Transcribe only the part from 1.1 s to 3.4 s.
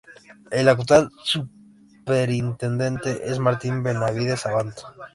superintendente es